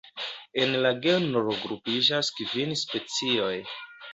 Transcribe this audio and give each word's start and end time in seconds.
En 0.61 0.71
la 0.85 0.91
genro 1.03 1.53
grupiĝas 1.65 2.33
kvin 2.41 2.77
specioj. 2.85 3.55